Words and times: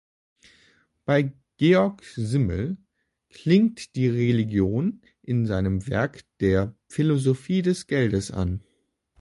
Bei 1.05 1.31
Georg 1.57 2.03
Simmel 2.15 2.75
klingt 3.29 3.93
die 3.95 4.07
Religion 4.07 5.03
in 5.21 5.45
seinem 5.45 5.87
Werk 5.87 6.25
der 6.39 6.75
„Philosophie 6.87 7.61
des 7.61 7.85
Geldes“ 7.85 8.31
an. 8.31 8.63